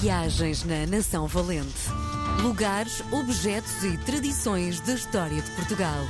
Viagens 0.00 0.64
na 0.64 0.86
Nação 0.86 1.28
Valente. 1.28 1.88
Lugares, 2.42 3.00
objetos 3.12 3.84
e 3.84 3.96
tradições 3.98 4.80
da 4.80 4.94
história 4.94 5.40
de 5.40 5.50
Portugal. 5.52 6.00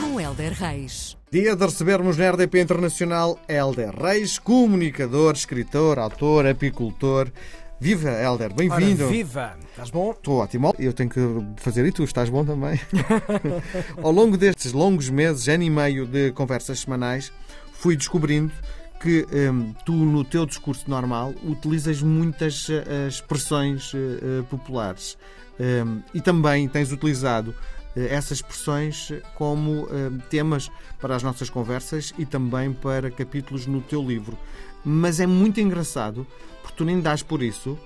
Com 0.00 0.20
Helder 0.20 0.52
Reis. 0.52 1.16
Dia 1.30 1.54
de 1.54 1.64
recebermos 1.64 2.16
na 2.16 2.30
RDP 2.30 2.60
Internacional 2.60 3.38
Helder 3.48 3.94
Reis, 3.94 4.36
comunicador, 4.36 5.34
escritor, 5.34 6.00
autor, 6.00 6.44
apicultor. 6.44 7.30
Viva, 7.78 8.10
Helder, 8.10 8.52
bem-vindo. 8.52 9.06
Viva! 9.06 9.56
Estás 9.70 9.90
bom? 9.90 10.10
Estou 10.10 10.38
ótimo. 10.38 10.74
Eu 10.76 10.92
tenho 10.92 11.08
que 11.08 11.20
fazer 11.56 11.86
e 11.86 11.92
tu 11.92 12.02
estás 12.02 12.28
bom 12.28 12.44
também. 12.44 12.80
Ao 14.02 14.10
longo 14.10 14.36
destes 14.36 14.72
longos 14.72 15.08
meses, 15.08 15.46
ano 15.46 15.62
e 15.62 15.70
meio 15.70 16.04
de 16.04 16.32
conversas 16.32 16.80
semanais, 16.80 17.32
fui 17.72 17.96
descobrindo 17.96 18.52
que 19.00 19.26
hum, 19.32 19.74
tu, 19.84 19.92
no 19.92 20.22
teu 20.22 20.44
discurso 20.44 20.88
normal, 20.88 21.34
utilizas 21.42 22.02
muitas 22.02 22.68
uh, 22.68 23.08
expressões 23.08 23.94
uh, 23.94 24.44
populares 24.50 25.16
um, 25.58 26.02
e 26.12 26.20
também 26.20 26.68
tens 26.68 26.92
utilizado 26.92 27.50
uh, 27.50 28.00
essas 28.10 28.38
expressões 28.38 29.10
como 29.34 29.88
temas 30.28 30.70
para 31.00 31.16
as 31.16 31.22
nossas 31.22 31.48
conversas 31.48 32.12
e 32.18 32.26
também 32.26 32.72
para 32.74 33.10
capítulos 33.10 33.66
no 33.66 33.80
teu 33.80 34.06
livro. 34.06 34.38
Mas 34.84 35.18
é 35.18 35.26
muito 35.26 35.60
engraçado 35.60 36.26
porque 36.62 36.76
tu 36.76 36.84
nem 36.84 37.00
dás 37.00 37.22
por 37.22 37.42
isso 37.42 37.78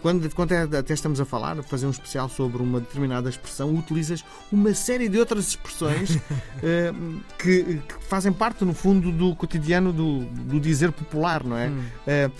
quando, 0.00 0.28
quando 0.34 0.52
é, 0.52 0.62
até 0.62 0.94
estamos 0.94 1.20
a 1.20 1.24
falar, 1.24 1.62
fazer 1.62 1.86
um 1.86 1.90
especial 1.90 2.28
sobre 2.28 2.62
uma 2.62 2.80
determinada 2.80 3.28
expressão, 3.28 3.74
utilizas 3.74 4.24
uma 4.50 4.72
série 4.74 5.08
de 5.08 5.18
outras 5.18 5.48
expressões 5.48 6.16
uh, 6.16 7.20
que, 7.38 7.62
que, 7.64 8.04
fazem 8.08 8.32
parte, 8.32 8.64
no 8.64 8.74
fundo, 8.74 9.12
do 9.12 9.34
cotidiano 9.36 9.92
do, 9.92 10.20
do 10.20 10.58
dizer 10.58 10.92
popular, 10.92 11.44
não 11.44 11.56
é? 11.56 11.68
Hum. 11.68 11.84
Uh, 12.06 12.32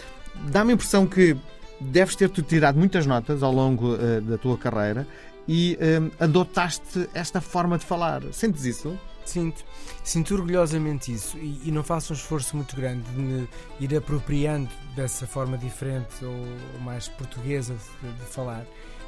Dá-me 0.50 0.72
a 0.72 0.74
impressão 0.74 1.06
que 1.06 1.36
deves 1.80 2.16
ter-te 2.16 2.42
tirado 2.42 2.76
muitas 2.76 3.06
notas 3.06 3.40
ao 3.40 3.52
longo 3.52 3.94
uh, 3.94 4.20
da 4.20 4.36
tua 4.36 4.58
carreira 4.58 5.06
e 5.46 5.78
adotaste 6.18 7.06
esta 7.12 7.38
forma 7.38 7.76
de 7.76 7.84
falar. 7.84 8.22
Sentes 8.32 8.64
isso? 8.64 8.98
Sinto, 9.24 9.64
sinto 10.02 10.34
orgulhosamente 10.34 11.12
isso 11.12 11.38
e, 11.38 11.62
e, 11.64 11.72
não 11.72 11.82
faço 11.82 12.12
um 12.12 12.16
esforço 12.16 12.54
muito 12.56 12.76
grande 12.76 13.02
de 13.10 13.18
me 13.18 13.48
ir 13.80 13.96
apropriando 13.96 14.68
dessa 14.94 15.26
forma 15.26 15.56
diferente 15.56 16.22
ou, 16.22 16.80
mais 16.80 17.08
portuguesa 17.08 17.74
de, 18.02 18.12
de, 18.12 18.24
falar, 18.26 18.66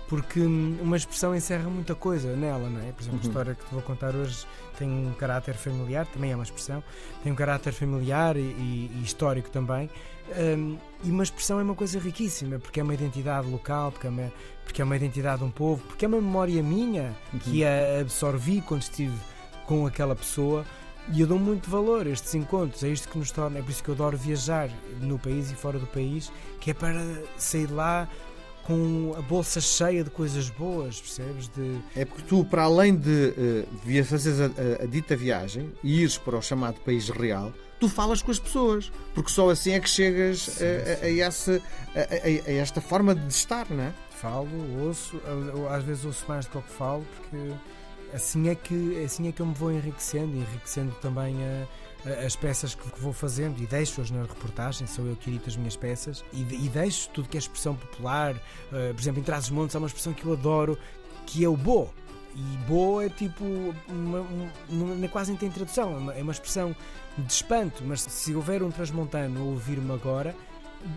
porque 0.09 0.41
uma 0.41 0.97
expressão 0.97 1.35
encerra 1.35 1.69
muita 1.69 1.95
coisa 1.95 2.35
nela, 2.35 2.71
não 2.71 2.81
é? 2.81 2.93
Por 2.93 3.03
exemplo, 3.03 3.19
uhum. 3.19 3.25
a 3.25 3.29
história 3.29 3.55
que 3.55 3.65
te 3.67 3.73
vou 3.73 3.83
contar 3.83 4.15
hoje 4.15 4.47
tem 4.79 4.89
um 4.89 5.13
caráter 5.13 5.55
familiar, 5.55 6.07
também 6.07 6.33
é 6.33 6.35
uma 6.35 6.45
expressão, 6.45 6.83
tem 7.23 7.31
um 7.31 7.37
caráter 7.37 7.73
familiar 7.73 8.37
e, 8.37 8.41
e, 8.41 8.91
e 8.95 9.03
histórico 9.05 9.51
também. 9.51 9.91
Um, 10.29 10.77
e 11.05 11.11
uma 11.11 11.23
expressão 11.23 11.61
é 11.61 11.63
uma 11.63 11.75
coisa 11.75 11.99
riquíssima, 12.01 12.59
porque 12.59 12.81
é 12.81 12.83
uma 12.83 12.95
identidade 12.95 13.49
local, 13.49 13.93
porque 13.93 14.07
é 14.07 14.11
uma, 14.11 14.33
porque 14.65 14.83
é 14.83 14.85
uma 14.85 14.97
identidade 14.97 15.39
de 15.39 15.45
um 15.45 15.51
povo, 15.51 15.83
porque 15.87 16.05
é 16.05 16.09
uma 16.09 16.21
memória 16.21 16.63
minha 16.63 17.15
uhum. 17.33 17.39
que 17.39 17.65
a 17.65 18.01
absorvi 18.01 18.61
quando 18.61 18.83
estive 18.83 19.17
com 19.67 19.87
aquela 19.87 20.15
pessoa 20.15 20.65
e 21.13 21.21
eu 21.21 21.27
dou 21.27 21.39
muito 21.39 21.71
valor 21.71 22.07
a 22.07 22.11
estes 22.11 22.35
encontros, 22.35 22.83
é 22.83 22.89
isto 22.89 23.09
que 23.09 23.17
nos 23.17 23.31
torna, 23.31 23.59
é 23.59 23.63
por 23.63 23.71
isso 23.71 23.83
que 23.83 23.89
eu 23.89 23.95
adoro 23.95 24.17
viajar 24.17 24.69
no 25.01 25.19
país 25.19 25.51
e 25.51 25.55
fora 25.55 25.79
do 25.79 25.87
país, 25.87 26.33
que 26.61 26.73
é 26.73 26.75
para 26.75 27.01
sair 27.37 27.71
lá 27.71 28.09
com 28.65 29.15
a 29.17 29.23
bolsa 29.23 29.61
cheia 29.61 30.03
de 30.03 30.11
coisas 30.11 30.51
boas, 30.51 31.01
percebes? 31.01 31.49
De... 31.49 31.79
É 31.95 32.05
porque 32.05 32.23
tu, 32.23 32.45
para 32.45 32.65
além 32.65 32.97
de 32.97 33.33
uh, 33.63 34.05
fazeres 34.05 34.41
a, 34.41 34.47
a, 34.47 34.83
a, 34.83 34.87
dita 34.87 35.15
viagem 35.17 35.73
e 35.85 36.03
ires 36.03 36.19
para 36.19 36.37
o 36.37 36.43
chamado 36.43 36.81
país 36.81 37.09
real, 37.09 37.53
tu 37.79 37.89
falas 37.89 38.21
com 38.21 38.33
as 38.33 38.41
pessoas, 38.41 38.91
porque 39.15 39.31
só 39.31 39.49
assim 39.49 39.71
é 39.73 39.81
que 39.81 39.89
chegas 39.89 40.41
sim, 40.41 40.65
a, 40.65 41.07
a, 41.07 41.19
essa, 41.21 41.63
a, 41.95 42.51
esta 42.51 42.81
forma 42.81 43.15
de 43.15 43.33
estar, 43.33 43.71
não 43.71 43.85
é? 43.85 43.93
Falo, 44.11 44.49
ouço, 44.81 45.21
às 45.71 45.85
vezes 45.85 46.05
ouço 46.05 46.25
mais 46.27 46.47
do 46.47 46.61
que 46.61 46.73
falo, 46.73 47.07
porque 47.17 47.53
assim 48.17 48.49
é 48.49 48.55
que 48.55 49.05
assim 49.05 49.29
é 49.29 49.33
que 49.33 49.41
eu 49.41 49.47
me 49.47 49.55
vou 49.55 49.71
enriquecendo, 49.71 50.37
enriquecendo 50.37 50.93
também 51.03 51.37
a, 51.45 52.11
a, 52.11 52.27
as 52.27 52.35
peças 52.35 52.75
que, 52.75 53.01
vou 53.01 53.13
fazendo 53.13 53.63
e 53.63 53.67
deixo-as 53.67 54.11
na 54.11 54.23
reportagem, 54.23 54.87
sou 54.87 55.07
eu 55.07 55.15
que 55.15 55.31
edito 55.31 55.49
as 55.49 55.57
minhas 55.57 55.77
peças 55.77 56.25
e, 56.33 56.41
e 56.41 56.69
deixo 56.69 57.11
tudo 57.11 57.29
que 57.29 57.37
é 57.37 57.39
expressão 57.41 57.77
popular. 57.77 58.35
Uh, 58.35 58.95
por 58.95 59.01
exemplo, 59.01 59.21
em 59.21 59.23
Trás-os-Montes 59.23 59.77
há 59.77 59.79
uma 59.79 59.87
expressão 59.87 60.13
que 60.15 60.25
eu 60.25 60.33
adoro 60.33 60.79
que 61.27 61.45
é 61.45 61.49
o 61.49 61.57
bo. 61.57 61.91
E 62.35 62.57
bo 62.69 63.01
é 63.01 63.09
tipo, 63.09 63.45
uma, 63.89 64.27
uma, 64.69 65.09
quase 65.09 65.31
não 65.31 65.39
tem 65.39 65.51
tradução, 65.51 65.95
é 65.95 65.97
uma, 65.97 66.15
é 66.15 66.23
uma 66.23 66.33
expressão 66.33 66.77
de 67.17 67.33
espanto, 67.33 67.83
mas 67.85 68.03
se 68.03 68.35
houver 68.35 68.63
um 68.63 68.71
transmontano 68.71 69.41
a 69.41 69.45
ouvir-me 69.45 69.91
agora, 69.93 70.37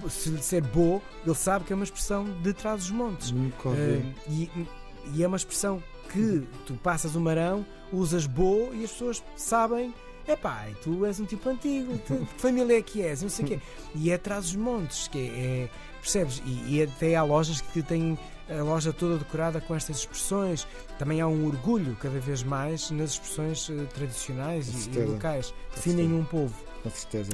se 0.10 0.30
lhe 0.30 0.38
disser 0.38 0.62
bo, 0.62 1.02
ele 1.26 1.36
sabe 1.36 1.64
que 1.64 1.72
é 1.72 1.76
uma 1.76 1.86
expressão 1.86 2.26
de 2.42 2.54
trás 2.54 2.84
os 2.84 2.92
montes. 2.92 3.32
Nunca 3.32 3.70
ouvi. 3.70 3.82
Uh, 3.82 4.14
e, 4.28 4.68
e 5.14 5.24
é 5.24 5.28
uma 5.28 5.38
expressão 5.38 5.82
que 6.12 6.48
tu 6.66 6.74
passas 6.76 7.16
o 7.16 7.20
marão, 7.20 7.66
usas 7.92 8.26
bo 8.26 8.70
e 8.74 8.84
as 8.84 8.92
pessoas 8.92 9.24
sabem 9.36 9.94
é 10.28 10.36
pai, 10.36 10.76
tu 10.84 11.06
és 11.06 11.20
um 11.20 11.26
tipo 11.26 11.50
antigo, 11.50 11.98
tu, 12.06 12.16
que 12.36 12.42
família 12.42 12.78
é 12.78 12.82
que 12.82 13.02
és, 13.02 13.24
não 13.24 13.30
sei 13.30 13.46
o 13.46 13.48
quê. 13.48 13.60
E 13.96 14.12
é 14.12 14.14
atrás 14.14 14.46
dos 14.46 14.56
montes, 14.56 15.08
que 15.08 15.18
é, 15.18 15.24
é 15.24 15.70
percebes? 16.00 16.42
E, 16.46 16.76
e, 16.76 16.84
até 16.84 17.16
há 17.16 17.24
lojas 17.24 17.62
que 17.62 17.82
têm 17.82 18.18
a 18.48 18.62
loja 18.62 18.94
toda 18.94 19.18
decorada 19.18 19.60
com 19.60 19.76
estas 19.76 19.98
expressões. 19.98 20.68
Também 21.00 21.20
há 21.20 21.28
um 21.28 21.48
orgulho 21.48 21.96
cada 21.96 22.20
vez 22.20 22.44
mais 22.44 22.92
nas 22.92 23.12
expressões 23.12 23.70
uh, 23.70 23.88
tradicionais 23.88 24.88
e, 24.88 24.92
e, 24.92 25.04
locais, 25.04 25.54
definem 25.76 26.14
um 26.14 26.24
povo. 26.24 26.54
Com 26.84 26.90
certeza. 26.92 27.32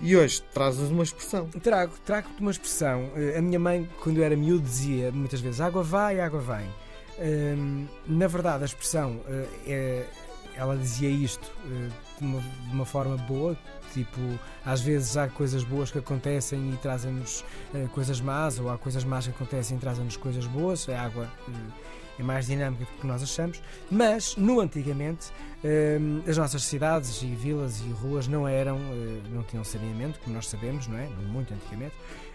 E 0.00 0.16
hoje 0.16 0.42
trazes 0.54 0.90
uma 0.90 1.02
expressão. 1.02 1.48
Trago, 1.62 1.92
trago-te 2.04 2.40
uma 2.40 2.50
expressão. 2.50 3.10
Uh, 3.14 3.38
a 3.38 3.42
minha 3.42 3.58
mãe, 3.58 3.88
quando 4.00 4.16
eu 4.16 4.24
era 4.24 4.34
miúdo, 4.34 4.62
dizia 4.62 5.12
muitas 5.12 5.40
vezes: 5.40 5.60
água 5.60 5.82
vai, 5.82 6.18
água 6.18 6.40
vem 6.40 6.68
na 8.06 8.26
verdade, 8.26 8.62
a 8.62 8.66
expressão, 8.66 9.16
uh, 9.16 9.48
é, 9.66 10.06
ela 10.56 10.76
dizia 10.76 11.08
isto 11.08 11.50
uh, 11.64 11.88
de, 12.18 12.24
uma, 12.24 12.40
de, 12.40 12.74
uma, 12.74 12.84
forma 12.84 13.16
boa, 13.16 13.56
tipo, 13.92 14.20
às 14.64 14.80
vezes 14.80 15.16
há 15.16 15.28
coisas 15.28 15.64
boas 15.64 15.90
que 15.90 15.98
acontecem 15.98 16.72
e 16.72 16.76
trazem-nos 16.78 17.44
uh, 17.74 17.88
coisas 17.90 18.20
más, 18.20 18.58
ou 18.58 18.70
há 18.70 18.78
coisas 18.78 19.04
más 19.04 19.26
que 19.26 19.30
acontecem 19.30 19.76
e 19.76 19.80
trazem-nos 19.80 20.16
coisas 20.16 20.46
boas, 20.46 20.88
a 20.88 21.00
água 21.00 21.28
é 22.18 22.22
mais 22.22 22.46
dinâmica 22.46 22.84
do 22.84 23.00
que 23.00 23.06
nós 23.06 23.22
achamos, 23.22 23.62
mas 23.90 24.36
no 24.36 24.60
antigamente 24.60 25.30
as 26.28 26.36
nossas 26.36 26.64
cidades 26.64 27.22
e 27.22 27.26
vilas 27.26 27.80
e 27.80 27.90
ruas 27.90 28.26
não 28.26 28.48
eram, 28.48 28.78
não 29.30 29.44
tinham 29.44 29.62
saneamento, 29.62 30.18
como 30.20 30.34
nós 30.34 30.48
sabemos, 30.48 30.88
não 30.88 30.98
é? 30.98 31.06
Muito 31.06 31.54
antigamente. 31.54 31.94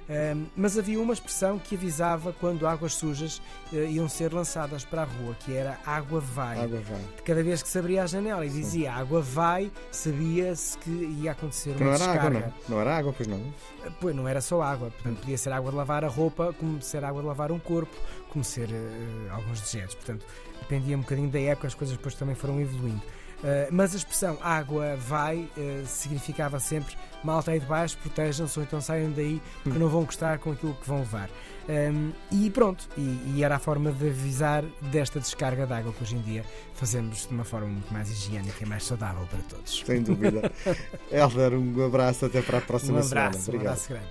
Um, 0.09 0.45
mas 0.55 0.77
havia 0.77 1.01
uma 1.01 1.11
expressão 1.11 1.59
que 1.59 1.75
avisava 1.75 2.31
quando 2.31 2.65
águas 2.65 2.93
sujas 2.93 3.41
uh, 3.73 3.75
iam 3.75 4.07
ser 4.07 4.33
lançadas 4.33 4.85
para 4.85 5.01
a 5.01 5.05
rua, 5.05 5.35
que 5.37 5.53
era 5.53 5.77
água 5.85 6.21
vai. 6.21 6.61
Água 6.61 6.79
vai. 6.79 7.01
Cada 7.25 7.43
vez 7.43 7.61
que 7.61 7.67
se 7.67 7.77
abria 7.77 8.03
a 8.03 8.07
janela 8.07 8.45
e 8.45 8.49
dizia 8.49 8.93
água 8.93 9.21
vai, 9.21 9.69
sabia-se 9.91 10.77
que 10.77 10.89
ia 10.89 11.33
acontecer 11.33 11.75
que 11.75 11.83
uma 11.83 11.91
não 11.91 11.97
descarga. 11.97 12.25
Era 12.25 12.37
água, 12.37 12.53
não. 12.69 12.75
não 12.75 12.81
era 12.81 12.97
água, 12.97 13.13
pois 13.17 13.27
não? 13.27 13.53
Pois 13.99 14.15
não 14.15 14.25
era 14.25 14.39
só 14.39 14.61
água, 14.61 14.91
portanto 14.91 15.19
podia 15.19 15.37
ser 15.37 15.51
água 15.51 15.71
de 15.71 15.77
lavar 15.77 16.05
a 16.05 16.07
roupa, 16.07 16.55
como 16.57 16.81
ser 16.81 17.03
água 17.03 17.21
de 17.21 17.27
lavar 17.27 17.51
um 17.51 17.59
corpo, 17.59 17.95
como 18.37 18.43
ser 18.43 18.69
uh, 18.69 19.33
alguns 19.33 19.61
dejetos. 19.61 19.95
Portanto, 19.95 20.25
dependia 20.59 20.95
um 20.95 21.01
bocadinho 21.01 21.29
da 21.29 21.39
época, 21.39 21.67
as 21.67 21.73
coisas 21.73 21.97
depois 21.97 22.13
também 22.13 22.35
foram 22.35 22.61
evoluindo. 22.61 23.01
Uh, 23.37 23.69
mas 23.71 23.93
a 23.93 23.97
expressão 23.97 24.37
água 24.41 24.95
vai 24.95 25.37
uh, 25.57 25.85
significava 25.85 26.59
sempre 26.59 26.95
malta 27.23 27.51
aí 27.51 27.59
de 27.59 27.67
baixo, 27.67 27.95
protejam-se 27.99 28.57
ou 28.57 28.65
então 28.65 28.81
saiam 28.81 29.11
daí 29.11 29.39
que 29.61 29.69
hum. 29.69 29.73
não 29.73 29.89
vão 29.89 30.03
gostar 30.03 30.39
com 30.39 30.51
aquilo 30.51 30.73
que 30.73 30.87
vão 30.87 30.99
levar. 30.99 31.29
Um, 31.69 31.71
ehm, 31.71 32.11
e 32.31 32.49
pronto, 32.49 32.87
e, 32.97 33.35
e, 33.35 33.43
era 33.43 33.57
a 33.57 33.59
forma 33.59 33.91
de 33.91 34.09
avisar 34.09 34.63
desta 34.91 35.19
descarga 35.19 35.67
de 35.67 35.73
água 35.73 35.91
que 35.91 36.01
hoje 36.01 36.15
em 36.15 36.21
dia 36.21 36.45
fazemos 36.73 37.27
de 37.27 37.33
uma 37.33 37.43
forma 37.43 37.67
muito 37.67 37.91
mais 37.93 38.09
higiênica 38.09 38.63
e 38.63 38.65
mais 38.65 38.85
saudável 38.85 39.27
para 39.27 39.39
todos. 39.49 39.83
Sem 39.85 40.01
dúvida. 40.01 40.51
Helder, 41.11 41.53
um 41.53 41.85
abraço 41.85 42.25
até 42.25 42.41
para 42.41 42.59
a 42.59 42.61
próxima 42.61 42.99
um 42.99 43.05
abraço, 43.05 43.41
semana. 43.41 43.63
Um 43.63 43.67
abraço 43.67 43.89
grande. 43.89 44.07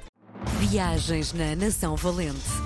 Viagens 0.61 1.33
na 1.33 1.57
Nação 1.57 1.97
Valente. 1.97 2.66